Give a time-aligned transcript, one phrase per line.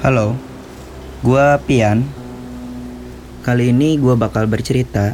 [0.00, 0.32] Halo,
[1.20, 2.08] gua Pian.
[3.44, 5.12] Kali ini gua bakal bercerita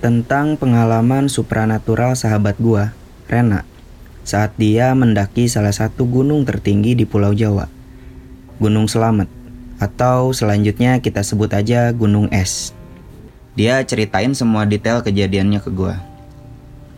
[0.00, 2.96] tentang pengalaman supranatural sahabat gua,
[3.28, 3.68] Rena,
[4.24, 7.68] saat dia mendaki salah satu gunung tertinggi di Pulau Jawa,
[8.56, 9.28] Gunung Selamet,
[9.76, 12.72] atau selanjutnya kita sebut aja Gunung Es.
[13.52, 16.00] Dia ceritain semua detail kejadiannya ke gua.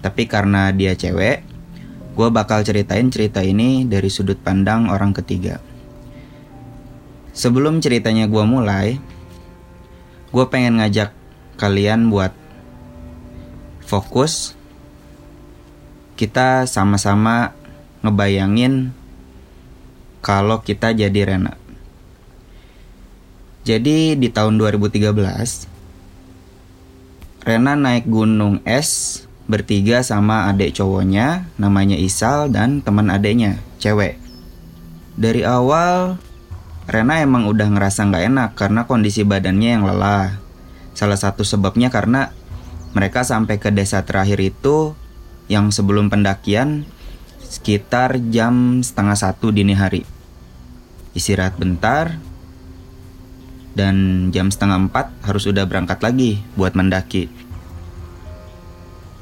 [0.06, 1.42] Tapi karena dia cewek,
[2.14, 5.73] gua bakal ceritain cerita ini dari sudut pandang orang ketiga.
[7.34, 9.02] Sebelum ceritanya gua mulai,
[10.30, 11.10] gua pengen ngajak
[11.58, 12.30] kalian buat
[13.82, 14.54] fokus.
[16.14, 17.50] Kita sama-sama
[18.06, 18.94] ngebayangin
[20.22, 21.58] kalau kita jadi Rena.
[23.66, 25.66] Jadi di tahun 2013,
[27.42, 34.16] Rena naik gunung es bertiga sama adik cowoknya namanya Isal dan teman adiknya, cewek.
[35.18, 36.16] Dari awal
[36.84, 40.36] Rena emang udah ngerasa nggak enak karena kondisi badannya yang lelah.
[40.92, 42.30] Salah satu sebabnya karena
[42.92, 44.92] mereka sampai ke desa terakhir itu
[45.48, 46.84] yang sebelum pendakian
[47.40, 50.04] sekitar jam setengah satu dini hari.
[51.14, 52.18] Istirahat bentar,
[53.74, 57.26] dan jam setengah empat harus udah berangkat lagi buat mendaki.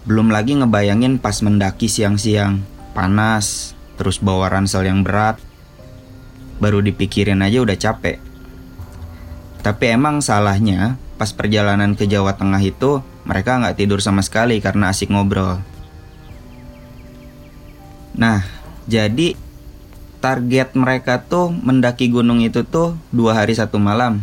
[0.05, 2.61] Belum lagi ngebayangin pas mendaki siang-siang,
[2.93, 5.41] panas, terus bawa ransel yang berat,
[6.63, 8.23] baru dipikirin aja udah capek.
[9.67, 14.95] Tapi emang salahnya pas perjalanan ke Jawa Tengah itu mereka nggak tidur sama sekali karena
[14.95, 15.59] asik ngobrol.
[18.15, 18.47] Nah,
[18.87, 19.35] jadi
[20.23, 24.23] target mereka tuh mendaki gunung itu tuh dua hari satu malam.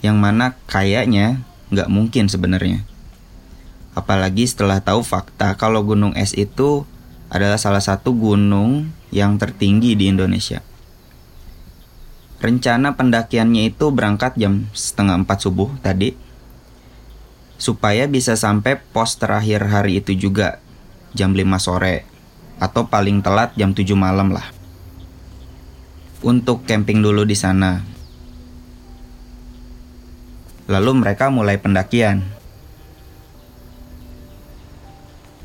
[0.00, 2.84] Yang mana kayaknya nggak mungkin sebenarnya.
[3.92, 6.88] Apalagi setelah tahu fakta kalau gunung es itu
[7.28, 10.64] adalah salah satu gunung yang tertinggi di Indonesia.
[12.42, 16.18] Rencana pendakiannya itu berangkat jam setengah empat subuh tadi
[17.54, 20.58] supaya bisa sampai pos terakhir hari itu juga
[21.14, 22.02] jam 5 sore
[22.58, 24.42] atau paling telat jam 7 malam lah.
[26.26, 27.86] Untuk camping dulu di sana.
[30.66, 32.26] Lalu mereka mulai pendakian.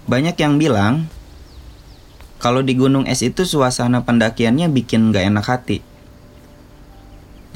[0.09, 1.05] Banyak yang bilang
[2.41, 5.85] kalau di gunung es itu suasana pendakiannya bikin gak enak hati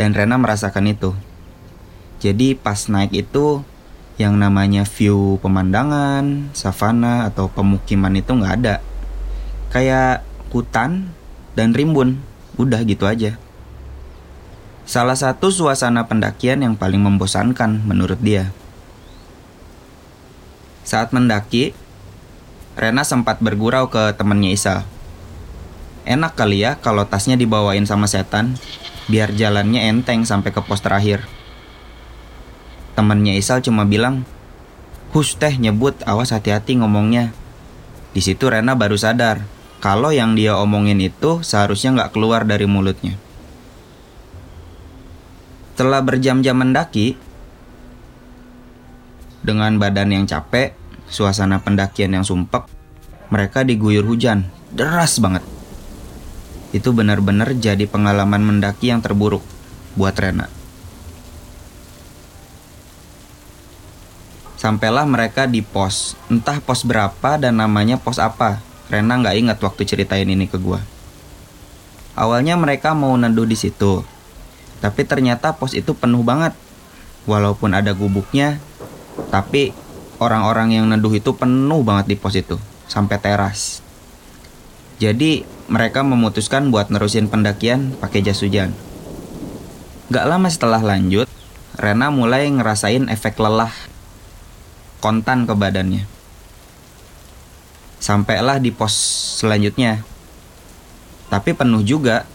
[0.01, 1.13] dan Rena merasakan itu.
[2.17, 3.61] Jadi pas naik itu
[4.17, 8.81] yang namanya view pemandangan, savana atau pemukiman itu nggak ada.
[9.69, 11.13] Kayak hutan
[11.53, 12.17] dan rimbun,
[12.57, 13.37] udah gitu aja.
[14.89, 18.49] Salah satu suasana pendakian yang paling membosankan menurut dia.
[20.81, 21.77] Saat mendaki,
[22.73, 24.75] Rena sempat bergurau ke temennya Isa.
[26.09, 28.57] Enak kali ya kalau tasnya dibawain sama setan,
[29.11, 31.27] biar jalannya enteng sampai ke pos terakhir.
[32.95, 34.23] Temennya Isal cuma bilang,
[35.11, 37.35] Hus teh nyebut, awas hati-hati ngomongnya.
[38.15, 39.43] Di situ Rena baru sadar,
[39.83, 43.19] kalau yang dia omongin itu seharusnya nggak keluar dari mulutnya.
[45.75, 47.17] Setelah berjam-jam mendaki,
[49.41, 50.77] dengan badan yang capek,
[51.09, 52.69] suasana pendakian yang sumpek,
[53.33, 55.41] mereka diguyur hujan, deras banget.
[56.71, 59.43] Itu benar-benar jadi pengalaman mendaki yang terburuk
[59.95, 60.47] buat Rena.
[64.55, 68.61] Sampailah mereka di pos, entah pos berapa dan namanya pos apa.
[68.93, 70.79] Rena nggak ingat waktu ceritain ini ke gua.
[72.13, 74.05] Awalnya mereka mau neduh di situ,
[74.77, 76.53] tapi ternyata pos itu penuh banget.
[77.25, 78.61] Walaupun ada gubuknya,
[79.33, 79.73] tapi
[80.21, 83.81] orang-orang yang neduh itu penuh banget di pos itu, sampai teras.
[85.01, 88.69] Jadi mereka memutuskan buat nerusin pendakian pakai jas hujan.
[90.13, 91.25] Gak lama setelah lanjut,
[91.73, 93.73] Rena mulai ngerasain efek lelah
[95.01, 96.05] kontan ke badannya.
[97.97, 98.93] Sampailah di pos
[99.41, 100.05] selanjutnya.
[101.33, 102.29] Tapi penuh juga.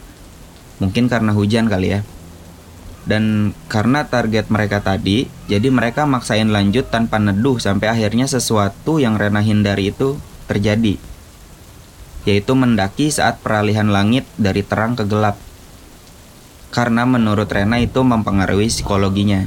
[0.83, 2.01] Mungkin karena hujan kali ya.
[3.07, 9.15] Dan karena target mereka tadi, jadi mereka maksain lanjut tanpa neduh sampai akhirnya sesuatu yang
[9.15, 10.19] Rena hindari itu
[10.51, 10.99] terjadi
[12.27, 15.39] yaitu mendaki saat peralihan langit dari terang ke gelap.
[16.75, 19.47] Karena menurut Rena itu mempengaruhi psikologinya.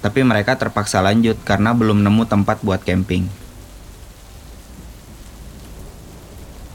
[0.00, 3.26] Tapi mereka terpaksa lanjut karena belum nemu tempat buat camping.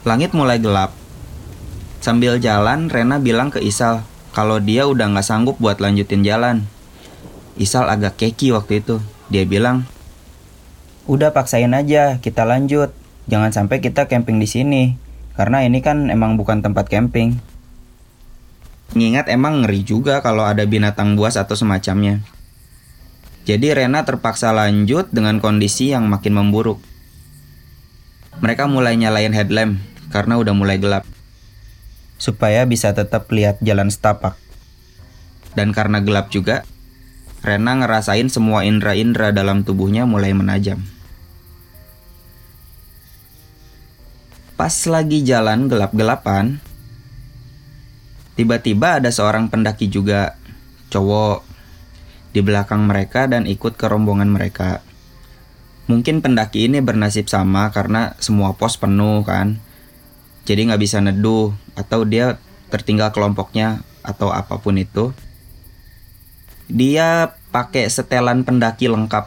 [0.04, 0.92] Langit mulai gelap.
[2.04, 4.04] Sambil jalan, Rena bilang ke Isal
[4.36, 6.68] kalau dia udah gak sanggup buat lanjutin jalan.
[7.56, 9.00] Isal agak keki waktu itu.
[9.32, 9.88] Dia bilang,
[11.08, 13.01] Udah paksain aja, kita lanjut.
[13.30, 14.98] Jangan sampai kita camping di sini,
[15.38, 17.38] karena ini kan emang bukan tempat camping.
[18.92, 22.20] Ngingat emang ngeri juga kalau ada binatang buas atau semacamnya.
[23.42, 26.78] Jadi Rena terpaksa lanjut dengan kondisi yang makin memburuk.
[28.38, 29.80] Mereka mulai nyalain headlamp
[30.12, 31.08] karena udah mulai gelap.
[32.20, 34.36] Supaya bisa tetap lihat jalan setapak.
[35.56, 36.62] Dan karena gelap juga,
[37.42, 40.84] Rena ngerasain semua indera-indera dalam tubuhnya mulai menajam.
[44.62, 46.62] Pas lagi jalan gelap-gelapan,
[48.38, 50.38] tiba-tiba ada seorang pendaki juga,
[50.86, 51.42] cowok,
[52.30, 54.86] di belakang mereka dan ikut ke rombongan mereka.
[55.90, 59.58] Mungkin pendaki ini bernasib sama karena semua pos penuh kan.
[60.46, 62.38] Jadi nggak bisa neduh atau dia
[62.70, 65.10] tertinggal kelompoknya atau apa pun itu.
[66.70, 69.26] Dia pakai setelan pendaki lengkap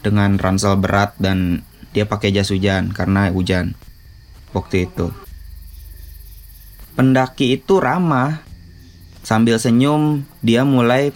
[0.00, 1.60] dengan ransel berat dan
[1.92, 3.76] dia pakai jas hujan karena hujan
[4.54, 5.10] waktu itu.
[6.94, 8.40] Pendaki itu ramah.
[9.24, 11.10] Sambil senyum, dia mulai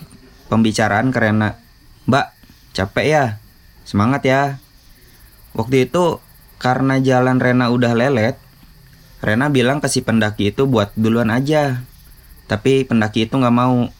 [0.49, 1.61] pembicaraan ke Rena.
[2.09, 2.27] Mbak,
[2.73, 3.25] capek ya?
[3.85, 4.43] Semangat ya.
[5.53, 6.19] Waktu itu
[6.57, 8.41] karena jalan Rena udah lelet,
[9.21, 11.85] Rena bilang ke si pendaki itu buat duluan aja.
[12.49, 13.93] Tapi pendaki itu nggak mau.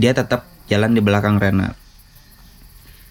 [0.00, 1.76] Dia tetap jalan di belakang Rena.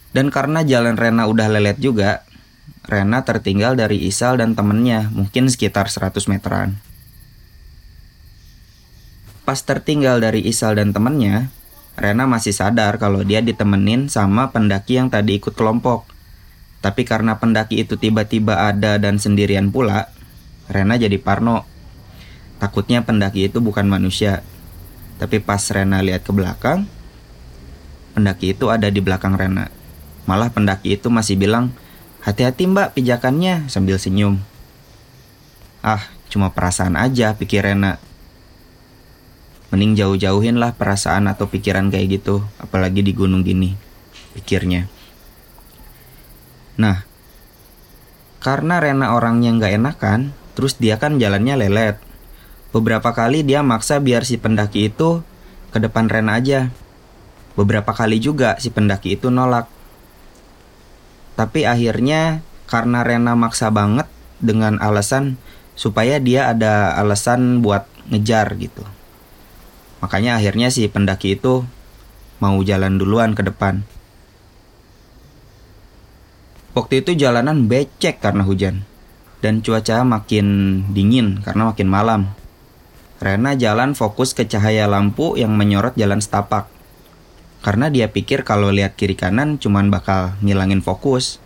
[0.09, 2.24] Dan karena jalan Rena udah lelet juga,
[2.85, 6.77] Rena tertinggal dari Isal dan temennya, mungkin sekitar 100 meteran.
[9.41, 11.49] Pas tertinggal dari Isal dan temennya,
[11.97, 16.05] Rena masih sadar kalau dia ditemenin sama pendaki yang tadi ikut kelompok.
[16.85, 20.13] Tapi karena pendaki itu tiba-tiba ada dan sendirian pula,
[20.69, 21.65] Rena jadi parno.
[22.61, 24.45] Takutnya pendaki itu bukan manusia.
[25.17, 26.85] Tapi pas Rena lihat ke belakang,
[28.13, 29.73] pendaki itu ada di belakang Rena.
[30.29, 31.73] Malah pendaki itu masih bilang,
[32.25, 34.41] Hati-hati mbak pijakannya sambil senyum.
[35.85, 36.01] Ah,
[36.33, 38.01] cuma perasaan aja pikir Rena.
[39.69, 43.77] Mending jauh-jauhin lah perasaan atau pikiran kayak gitu, apalagi di gunung gini,
[44.33, 44.89] pikirnya.
[46.81, 47.05] Nah,
[48.41, 52.01] karena Rena orangnya nggak enakan, terus dia kan jalannya lelet.
[52.73, 55.21] Beberapa kali dia maksa biar si pendaki itu
[55.69, 56.73] ke depan Rena aja.
[57.53, 59.74] Beberapa kali juga si pendaki itu nolak.
[61.35, 64.07] Tapi akhirnya karena Rena maksa banget
[64.39, 65.35] dengan alasan
[65.75, 68.83] supaya dia ada alasan buat ngejar gitu.
[69.99, 71.67] Makanya akhirnya si pendaki itu
[72.39, 73.83] mau jalan duluan ke depan.
[76.75, 78.83] Waktu itu jalanan becek karena hujan
[79.39, 80.47] dan cuaca makin
[80.91, 82.21] dingin karena makin malam.
[83.23, 86.74] Rena jalan fokus ke cahaya lampu yang menyorot jalan setapak.
[87.63, 91.43] Karena dia pikir kalau lihat kiri kanan cuman bakal ngilangin fokus.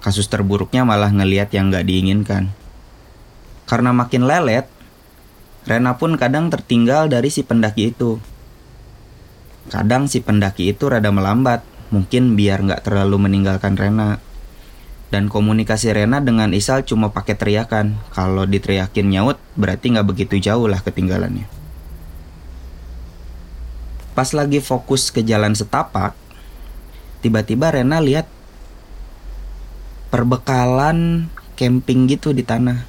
[0.00, 2.48] Kasus terburuknya malah ngeliat yang gak diinginkan.
[3.68, 4.64] Karena makin lelet,
[5.68, 8.16] Rena pun kadang tertinggal dari si pendaki itu.
[9.68, 11.60] Kadang si pendaki itu rada melambat,
[11.92, 14.18] mungkin biar gak terlalu meninggalkan Rena.
[15.12, 18.00] Dan komunikasi Rena dengan Isal cuma pakai teriakan.
[18.16, 21.59] Kalau diteriakin nyaut, berarti gak begitu jauh lah ketinggalannya.
[24.20, 26.12] Pas lagi fokus ke jalan setapak,
[27.24, 28.28] tiba-tiba Rena lihat
[30.12, 32.84] perbekalan camping gitu di tanah.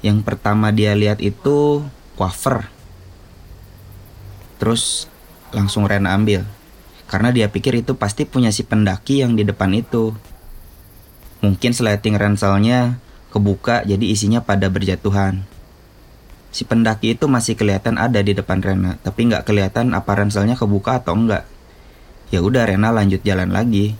[0.00, 1.84] Yang pertama dia lihat itu
[2.16, 2.64] wafer.
[4.56, 5.04] Terus
[5.52, 6.48] langsung Rena ambil.
[7.12, 10.16] Karena dia pikir itu pasti punya si pendaki yang di depan itu.
[11.44, 12.96] Mungkin sleting ranselnya
[13.28, 15.44] kebuka jadi isinya pada berjatuhan
[16.48, 21.00] si pendaki itu masih kelihatan ada di depan Rena, tapi nggak kelihatan apa ranselnya kebuka
[21.04, 21.44] atau enggak.
[22.28, 23.96] Ya udah Rena lanjut jalan lagi.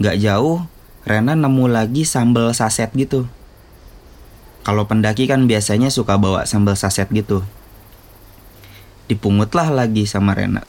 [0.00, 0.64] Nggak jauh,
[1.08, 3.28] Rena nemu lagi sambal saset gitu.
[4.66, 7.46] Kalau pendaki kan biasanya suka bawa sambal saset gitu.
[9.06, 10.66] Dipungutlah lagi sama Rena.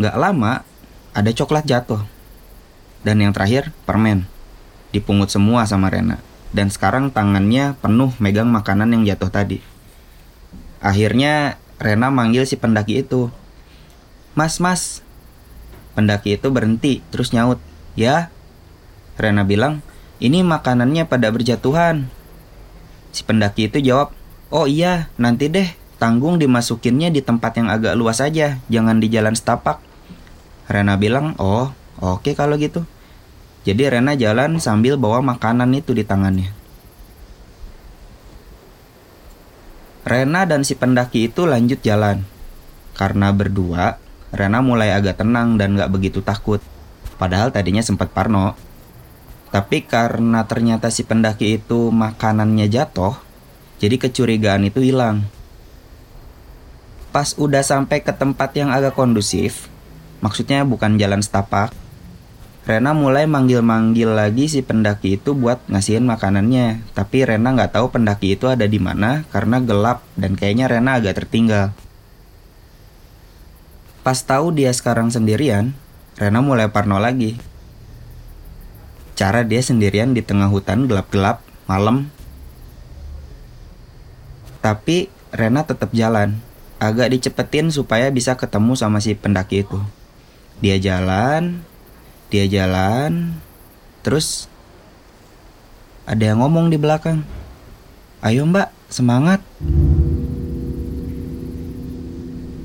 [0.00, 0.64] Nggak lama,
[1.12, 2.00] ada coklat jatuh.
[3.04, 4.24] Dan yang terakhir, permen.
[4.90, 6.16] Dipungut semua sama Rena.
[6.56, 9.75] Dan sekarang tangannya penuh megang makanan yang jatuh tadi.
[10.86, 13.26] Akhirnya Rena manggil si pendaki itu.
[14.38, 15.02] Mas, mas.
[15.98, 17.58] Pendaki itu berhenti, terus nyaut.
[17.98, 18.30] Ya?
[19.18, 19.82] Rena bilang,
[20.22, 22.06] ini makanannya pada berjatuhan.
[23.10, 24.14] Si pendaki itu jawab,
[24.54, 29.34] oh iya, nanti deh, tanggung dimasukinnya di tempat yang agak luas aja, jangan di jalan
[29.34, 29.82] setapak.
[30.70, 32.86] Rena bilang, oh, oke kalau gitu.
[33.66, 36.55] Jadi Rena jalan sambil bawa makanan itu di tangannya.
[40.06, 42.22] Rena dan si pendaki itu lanjut jalan.
[42.94, 43.98] Karena berdua,
[44.30, 46.62] Rena mulai agak tenang dan gak begitu takut.
[47.18, 48.54] Padahal tadinya sempat parno.
[49.50, 53.18] Tapi karena ternyata si pendaki itu makanannya jatuh,
[53.82, 55.26] jadi kecurigaan itu hilang.
[57.10, 59.66] Pas udah sampai ke tempat yang agak kondusif,
[60.22, 61.74] maksudnya bukan jalan setapak,
[62.66, 66.82] Rena mulai manggil-manggil lagi si pendaki itu buat ngasihin makanannya.
[66.98, 71.14] Tapi Rena nggak tahu pendaki itu ada di mana karena gelap dan kayaknya Rena agak
[71.22, 71.70] tertinggal.
[74.02, 75.78] Pas tahu dia sekarang sendirian,
[76.18, 77.38] Rena mulai parno lagi.
[79.14, 82.10] Cara dia sendirian di tengah hutan gelap-gelap, malam.
[84.58, 86.42] Tapi Rena tetap jalan
[86.82, 89.78] agak dicepetin supaya bisa ketemu sama si pendaki itu.
[90.58, 91.62] Dia jalan,
[92.32, 93.36] dia jalan,
[94.00, 94.50] terus
[96.06, 97.22] ada yang ngomong di belakang.
[98.22, 99.42] Ayo mbak, semangat.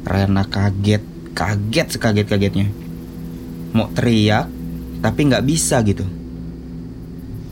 [0.07, 1.03] Rena kaget,
[1.37, 2.67] kaget sekaget-kagetnya.
[3.71, 4.49] Mau teriak,
[5.05, 6.03] tapi nggak bisa gitu.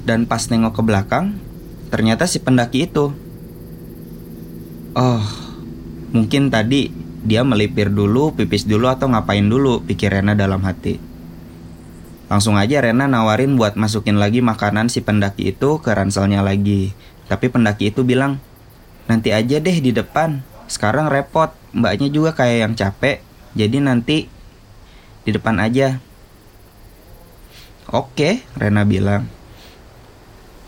[0.04, 1.38] Dan pas nengok ke belakang,
[1.94, 3.14] ternyata si pendaki itu.
[4.98, 5.24] Oh,
[6.10, 6.90] Mungkin tadi
[7.22, 10.98] dia melipir dulu, pipis dulu atau ngapain dulu, pikir Rena dalam hati.
[12.30, 16.94] Langsung aja Rena nawarin buat masukin lagi makanan si pendaki itu ke ranselnya lagi.
[17.26, 18.38] Tapi pendaki itu bilang,
[19.10, 20.46] nanti aja deh di depan.
[20.70, 23.26] Sekarang repot, mbaknya juga kayak yang capek.
[23.58, 24.18] Jadi nanti
[25.26, 25.98] di depan aja.
[27.90, 29.26] Oke, Rena bilang.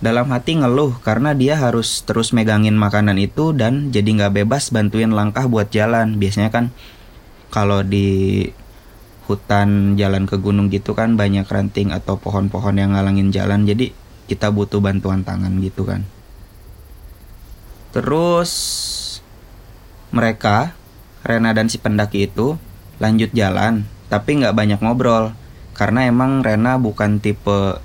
[0.01, 5.13] Dalam hati ngeluh karena dia harus terus megangin makanan itu dan jadi nggak bebas bantuin
[5.13, 6.17] langkah buat jalan.
[6.17, 6.73] Biasanya kan
[7.53, 8.49] kalau di
[9.29, 13.93] hutan jalan ke gunung gitu kan banyak ranting atau pohon-pohon yang ngalangin jalan jadi
[14.25, 16.07] kita butuh bantuan tangan gitu kan.
[17.91, 18.51] Terus
[20.15, 20.73] mereka
[21.21, 22.57] Rena dan si pendaki itu
[22.97, 25.35] lanjut jalan tapi nggak banyak ngobrol
[25.77, 27.79] karena emang Rena bukan tipe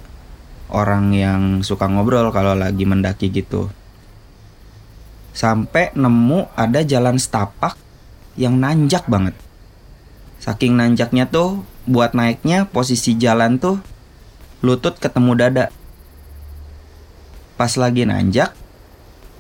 [0.70, 3.70] orang yang suka ngobrol kalau lagi mendaki gitu.
[5.36, 7.76] Sampai nemu ada jalan setapak
[8.40, 9.36] yang nanjak banget.
[10.40, 13.78] Saking nanjaknya tuh buat naiknya posisi jalan tuh
[14.64, 15.66] lutut ketemu dada.
[17.56, 18.52] Pas lagi nanjak,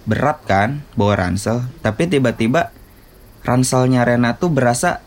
[0.08, 2.72] berat kan bawa ransel, tapi tiba-tiba
[3.44, 5.04] ranselnya Rena tuh berasa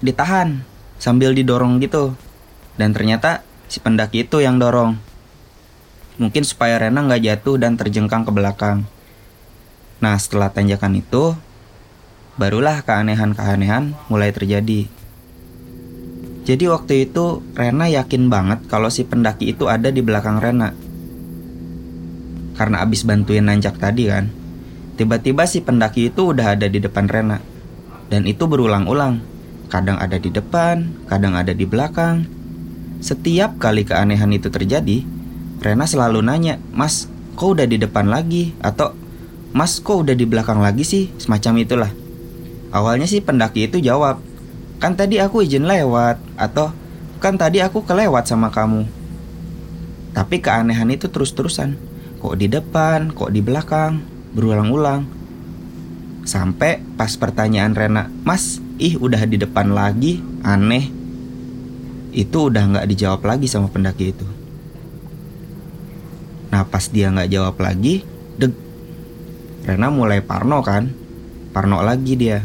[0.00, 0.64] ditahan
[0.96, 2.16] sambil didorong gitu.
[2.80, 4.96] Dan ternyata si pendaki itu yang dorong.
[6.16, 8.88] Mungkin supaya Rena nggak jatuh dan terjengkang ke belakang.
[10.00, 11.36] Nah setelah tanjakan itu,
[12.40, 14.88] barulah keanehan-keanehan mulai terjadi.
[16.40, 20.72] Jadi waktu itu Rena yakin banget kalau si pendaki itu ada di belakang Rena.
[22.56, 24.32] Karena abis bantuin nanjak tadi kan.
[24.96, 27.40] Tiba-tiba si pendaki itu udah ada di depan Rena.
[28.12, 29.22] Dan itu berulang-ulang.
[29.70, 32.26] Kadang ada di depan, kadang ada di belakang.
[33.00, 35.06] Setiap kali keanehan itu terjadi,
[35.60, 38.52] Rena selalu nanya, Mas, kok udah di depan lagi?
[38.60, 38.92] Atau,
[39.56, 41.08] Mas, kok udah di belakang lagi sih?
[41.16, 41.92] Semacam itulah.
[42.74, 44.20] Awalnya sih pendaki itu jawab,
[44.80, 46.16] kan tadi aku izin lewat.
[46.40, 46.72] Atau,
[47.20, 48.88] kan tadi aku kelewat sama kamu.
[50.16, 51.76] Tapi keanehan itu terus-terusan.
[52.18, 54.02] Kok di depan, kok di belakang,
[54.34, 55.06] berulang-ulang.
[56.24, 60.90] Sampai pas pertanyaan Rena, Mas, ih udah di depan lagi, aneh.
[62.10, 64.26] Itu udah nggak dijawab lagi sama pendaki itu.
[66.50, 68.02] Nah pas dia nggak jawab lagi,
[68.36, 68.52] deg.
[69.64, 70.90] Rena mulai parno kan,
[71.54, 72.42] parno lagi dia.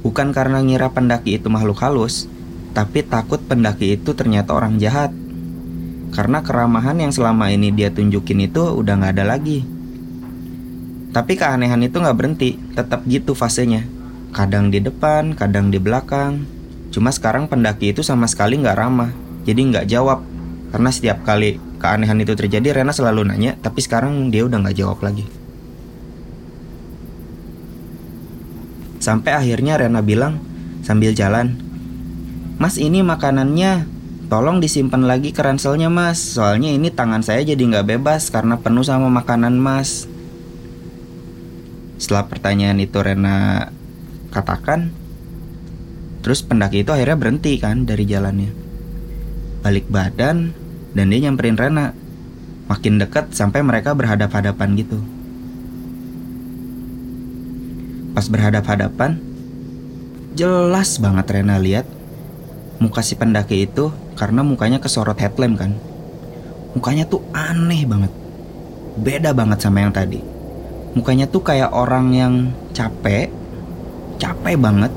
[0.00, 2.24] Bukan karena ngira pendaki itu makhluk halus,
[2.72, 5.12] tapi takut pendaki itu ternyata orang jahat.
[6.10, 9.62] Karena keramahan yang selama ini dia tunjukin itu udah nggak ada lagi.
[11.10, 13.84] Tapi keanehan itu nggak berhenti, tetap gitu fasenya.
[14.30, 16.46] Kadang di depan, kadang di belakang.
[16.90, 19.10] Cuma sekarang pendaki itu sama sekali nggak ramah,
[19.42, 20.22] jadi nggak jawab.
[20.70, 25.00] Karena setiap kali keanehan itu terjadi Rena selalu nanya tapi sekarang dia udah nggak jawab
[25.00, 25.24] lagi
[29.10, 30.38] sampai akhirnya Rena bilang
[30.86, 31.58] sambil jalan.
[32.62, 33.98] Mas ini makanannya.
[34.30, 36.38] Tolong disimpan lagi ke ranselnya mas.
[36.38, 40.06] Soalnya ini tangan saya jadi nggak bebas karena penuh sama makanan mas.
[41.98, 43.66] Setelah pertanyaan itu Rena
[44.30, 44.94] katakan
[46.22, 48.54] terus pendaki itu akhirnya berhenti kan dari jalannya.
[49.66, 50.54] Balik badan
[50.94, 51.90] dan dia nyamperin Rena.
[52.70, 55.02] Makin dekat sampai mereka berhadap-hadapan gitu.
[58.20, 59.16] Pas berhadap-hadapan,
[60.36, 61.88] jelas banget Rena lihat
[62.76, 65.72] muka si pendaki itu karena mukanya kesorot headlamp kan.
[66.76, 68.12] Mukanya tuh aneh banget.
[69.00, 70.20] Beda banget sama yang tadi.
[70.92, 73.32] Mukanya tuh kayak orang yang capek,
[74.20, 74.92] capek banget,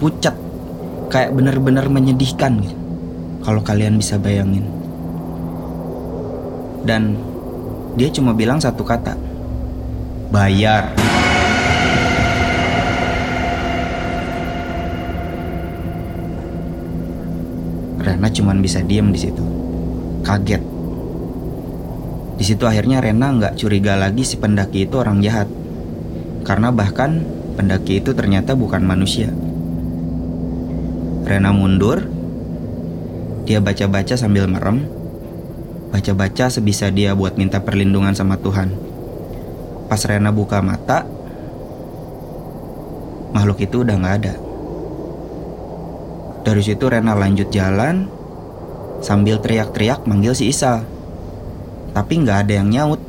[0.00, 0.32] pucat,
[1.12, 2.80] kayak bener-bener menyedihkan gitu.
[3.44, 4.64] Kalau kalian bisa bayangin
[6.88, 7.12] dan
[8.00, 9.20] dia cuma bilang satu kata
[10.32, 10.96] bayar
[18.24, 19.44] Rena cuman bisa diem di situ.
[20.24, 20.64] Kaget.
[22.40, 25.44] Di situ akhirnya Rena nggak curiga lagi si pendaki itu orang jahat.
[26.40, 27.20] Karena bahkan
[27.60, 29.28] pendaki itu ternyata bukan manusia.
[31.28, 32.08] Rena mundur.
[33.44, 34.88] Dia baca-baca sambil merem.
[35.92, 38.72] Baca-baca sebisa dia buat minta perlindungan sama Tuhan.
[39.92, 41.04] Pas Rena buka mata,
[43.36, 44.34] makhluk itu udah nggak ada.
[46.44, 48.04] Dari situ Rena lanjut jalan
[49.00, 50.84] sambil teriak-teriak manggil si Isa.
[51.96, 53.00] Tapi nggak ada yang nyaut.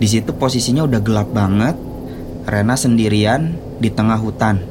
[0.00, 1.76] Di situ posisinya udah gelap banget.
[2.48, 4.64] Rena sendirian di tengah hutan.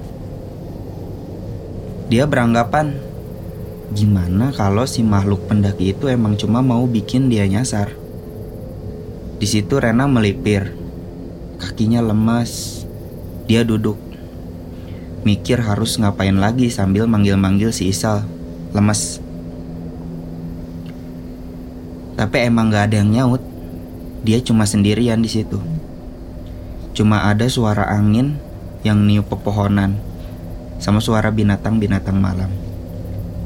[2.12, 3.00] Dia beranggapan,
[3.96, 7.96] gimana kalau si makhluk pendaki itu emang cuma mau bikin dia nyasar.
[9.40, 10.76] Di situ Rena melipir,
[11.62, 12.84] kakinya lemas.
[13.48, 14.11] Dia duduk
[15.22, 18.26] mikir harus ngapain lagi sambil manggil-manggil si Isal.
[18.72, 19.20] Lemes.
[22.18, 23.44] Tapi emang gak ada yang nyaut.
[24.22, 25.58] Dia cuma sendirian di situ.
[26.94, 28.38] Cuma ada suara angin
[28.86, 29.98] yang niup pepohonan
[30.82, 32.50] sama suara binatang-binatang malam.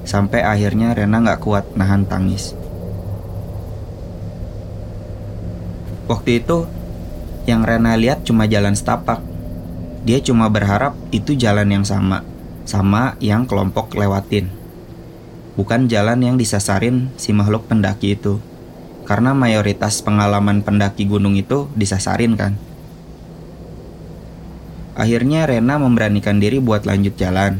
[0.05, 2.53] Sampai akhirnya Rena gak kuat nahan tangis.
[6.05, 6.69] Waktu itu
[7.49, 9.34] yang Rena lihat cuma jalan setapak
[10.05, 12.21] dia cuma berharap itu jalan yang sama,
[12.61, 14.53] sama yang kelompok lewatin.
[15.57, 18.37] Bukan jalan yang disasarin si makhluk pendaki itu.
[19.09, 22.53] Karena mayoritas pengalaman pendaki gunung itu disasarin kan.
[24.93, 27.57] Akhirnya Rena memberanikan diri buat lanjut jalan.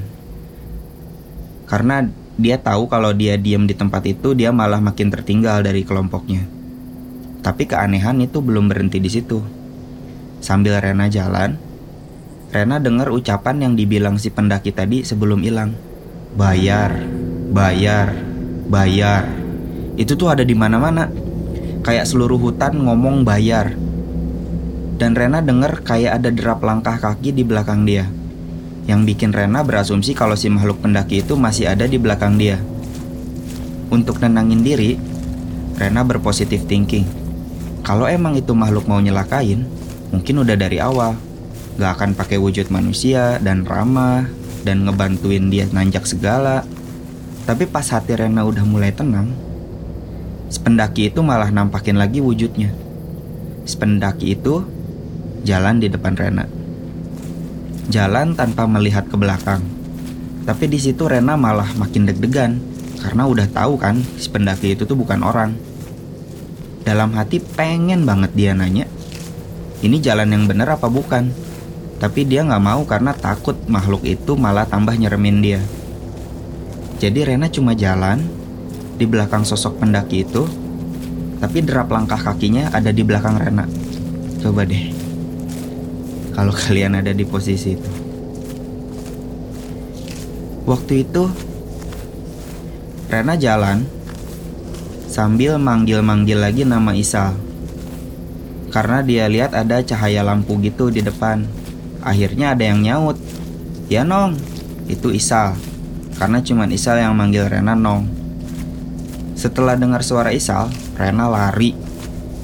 [1.65, 2.05] Karena
[2.37, 6.45] dia tahu kalau dia diam di tempat itu dia malah makin tertinggal dari kelompoknya.
[7.41, 9.41] Tapi keanehan itu belum berhenti di situ.
[10.45, 11.64] Sambil Rena jalan,
[12.55, 15.75] Rena dengar ucapan yang dibilang si pendaki tadi sebelum hilang.
[16.39, 16.95] Bayar,
[17.51, 18.15] bayar,
[18.71, 19.27] bayar.
[19.99, 21.11] Itu tuh ada di mana-mana.
[21.83, 23.75] Kayak seluruh hutan ngomong bayar.
[24.95, 28.07] Dan Rena dengar kayak ada derap langkah kaki di belakang dia.
[28.87, 32.55] Yang bikin Rena berasumsi kalau si makhluk pendaki itu masih ada di belakang dia.
[33.91, 34.95] Untuk nenangin diri,
[35.75, 37.03] Rena berpositif thinking.
[37.83, 39.67] Kalau emang itu makhluk mau nyelakain,
[40.15, 41.24] mungkin udah dari awal
[41.75, 44.27] gak akan pakai wujud manusia dan ramah
[44.63, 46.63] dan ngebantuin dia nanjak segala.
[47.45, 49.29] Tapi pas hati Rena udah mulai tenang,
[50.49, 52.73] sependaki itu malah nampakin lagi wujudnya.
[53.69, 54.65] Sependaki itu
[55.45, 56.49] jalan di depan Rena.
[57.85, 59.61] Jalan tanpa melihat ke belakang.
[60.45, 62.57] Tapi di situ Rena malah makin deg-degan
[62.97, 65.53] karena udah tahu kan si pendaki itu tuh bukan orang.
[66.81, 68.89] Dalam hati pengen banget dia nanya,
[69.85, 71.29] ini jalan yang bener apa bukan?
[71.95, 75.61] Tapi dia nggak mau karena takut makhluk itu malah tambah nyeremin dia.
[76.99, 78.23] Jadi Rena cuma jalan
[78.95, 80.47] di belakang sosok pendaki itu,
[81.39, 83.67] tapi derap langkah kakinya ada di belakang Rena.
[84.39, 84.91] Coba deh,
[86.35, 87.91] kalau kalian ada di posisi itu.
[90.65, 91.29] Waktu itu,
[93.05, 93.85] Rena jalan
[95.05, 97.37] sambil manggil-manggil lagi nama Isal.
[98.73, 101.47] Karena dia lihat ada cahaya lampu gitu di depan.
[102.05, 103.17] Akhirnya ada yang nyaut.
[103.89, 104.37] Ya Nong,
[104.85, 105.57] itu Isal.
[106.21, 108.05] Karena cuman Isal yang manggil Rena Nong.
[109.33, 111.73] Setelah dengar suara Isal, Rena lari.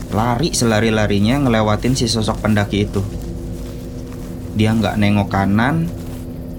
[0.10, 3.06] Lari selari-larinya ngelewatin si sosok pendaki itu.
[4.58, 5.88] Dia nggak nengok kanan,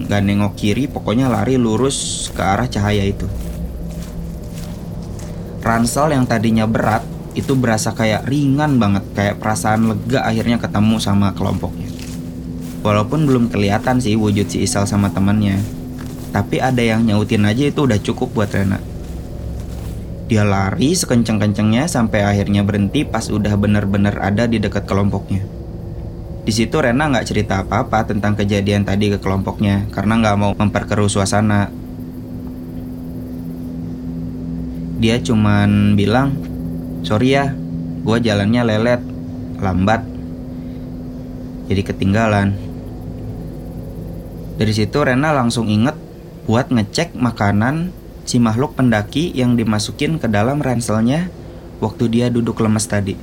[0.07, 3.27] nggak nengok kiri, pokoknya lari lurus ke arah cahaya itu.
[5.63, 7.03] Ransel yang tadinya berat
[7.35, 11.82] itu berasa kayak ringan banget, kayak perasaan lega akhirnya ketemu sama kelompoknya.
[12.83, 15.63] Walaupun belum kelihatan sih wujud si Isal sama temannya,
[16.35, 18.83] tapi ada yang nyautin aja itu udah cukup buat Rena.
[20.27, 25.47] Dia lari sekenceng-kencengnya sampai akhirnya berhenti pas udah bener-bener ada di dekat kelompoknya.
[26.43, 31.07] Di situ Rena nggak cerita apa-apa tentang kejadian tadi ke kelompoknya karena nggak mau memperkeruh
[31.07, 31.71] suasana.
[34.99, 36.35] Dia cuman bilang,
[37.07, 37.55] sorry ya,
[38.03, 39.03] gue jalannya lelet,
[39.63, 40.03] lambat,
[41.71, 42.72] jadi ketinggalan.
[44.63, 45.99] Dari situ Rena langsung inget
[46.47, 47.91] buat ngecek makanan
[48.23, 51.35] si makhluk pendaki yang dimasukin ke dalam ranselnya
[51.83, 53.19] waktu dia duduk lemes tadi.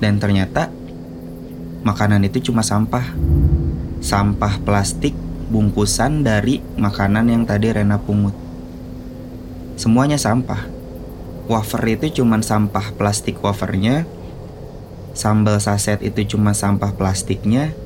[0.00, 0.72] Dan ternyata
[1.84, 3.04] makanan itu cuma sampah.
[4.00, 5.12] Sampah plastik
[5.52, 8.32] bungkusan dari makanan yang tadi Rena pungut.
[9.76, 10.64] Semuanya sampah.
[11.52, 14.08] Wafer itu cuma sampah plastik wafernya.
[15.12, 17.76] Sambal saset itu cuma sampah plastiknya.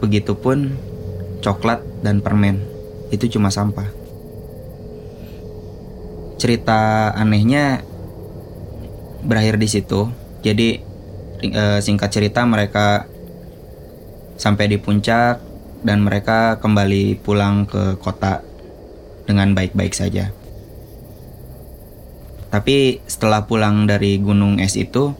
[0.00, 0.93] Begitupun
[1.44, 2.64] coklat dan permen
[3.12, 3.92] itu cuma sampah.
[6.34, 7.80] cerita anehnya
[9.24, 10.12] berakhir di situ.
[10.44, 10.76] Jadi
[11.40, 13.08] eh, singkat cerita mereka
[14.36, 15.40] sampai di puncak
[15.80, 18.44] dan mereka kembali pulang ke kota
[19.24, 20.36] dengan baik-baik saja.
[22.52, 25.16] Tapi setelah pulang dari gunung es itu,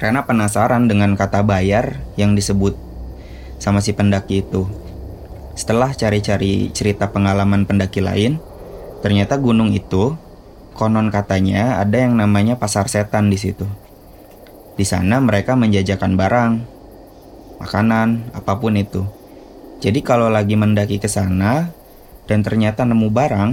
[0.00, 2.89] Rena penasaran dengan kata bayar yang disebut
[3.60, 4.64] sama si pendaki itu.
[5.52, 8.40] Setelah cari-cari cerita pengalaman pendaki lain,
[9.04, 10.16] ternyata gunung itu
[10.72, 13.68] konon katanya ada yang namanya pasar setan di situ.
[14.80, 16.52] Di sana mereka menjajakan barang,
[17.60, 19.04] makanan, apa pun itu.
[19.84, 21.68] Jadi kalau lagi mendaki ke sana
[22.24, 23.50] dan ternyata nemu barang,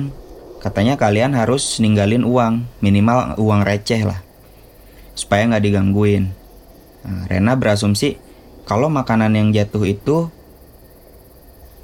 [0.63, 4.23] katanya kalian harus ninggalin uang, minimal uang receh lah.
[5.11, 6.31] Supaya nggak digangguin.
[7.03, 8.19] Nah, Rena berasumsi
[8.67, 10.27] kalau makanan yang jatuh itu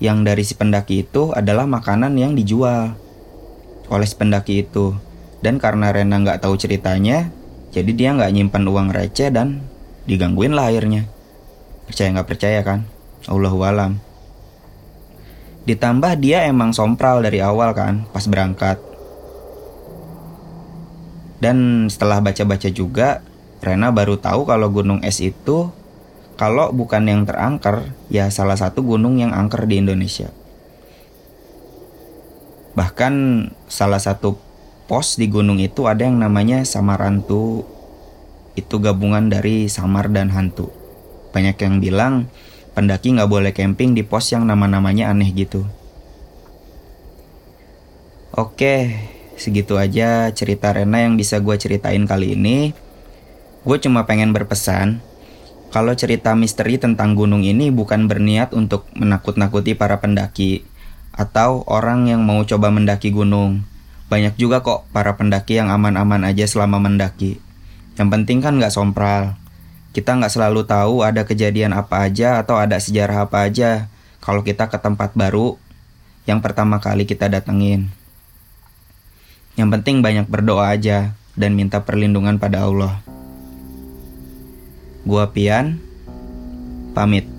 [0.04, 2.92] yang dari si pendaki itu adalah makanan yang dijual
[3.88, 4.92] oleh si pendaki itu.
[5.40, 7.32] Dan karena Rena nggak tahu ceritanya,
[7.72, 9.64] jadi dia nggak nyimpan uang receh dan
[10.04, 11.08] digangguin lah akhirnya.
[11.88, 12.84] Percaya nggak percaya kan?
[13.32, 14.04] Allahu alam.
[15.64, 18.76] Ditambah dia emang sompral dari awal kan, pas berangkat.
[21.40, 23.24] Dan setelah baca-baca juga,
[23.64, 25.72] Rena baru tahu kalau gunung es itu
[26.34, 30.34] kalau bukan yang terangker, ya salah satu gunung yang angker di Indonesia.
[32.74, 33.14] Bahkan
[33.70, 34.42] salah satu
[34.90, 37.66] pos di gunung itu ada yang namanya Samarantu.
[38.54, 40.70] Itu gabungan dari samar dan hantu.
[41.34, 42.30] Banyak yang bilang
[42.78, 45.66] pendaki nggak boleh camping di pos yang nama-namanya aneh gitu.
[48.34, 48.94] Oke,
[49.38, 52.74] segitu aja cerita Rena yang bisa gue ceritain kali ini.
[53.66, 55.02] Gue cuma pengen berpesan,
[55.74, 60.62] kalau cerita misteri tentang gunung ini bukan berniat untuk menakut-nakuti para pendaki
[61.10, 63.66] atau orang yang mau coba mendaki gunung.
[64.06, 67.42] Banyak juga kok para pendaki yang aman-aman aja selama mendaki.
[67.98, 69.34] Yang penting kan nggak sompral.
[69.98, 73.90] Kita nggak selalu tahu ada kejadian apa aja atau ada sejarah apa aja
[74.22, 75.58] kalau kita ke tempat baru
[76.30, 77.90] yang pertama kali kita datengin.
[79.58, 83.13] Yang penting banyak berdoa aja dan minta perlindungan pada Allah.
[85.04, 85.84] Gua Pian,
[86.96, 87.33] pamit.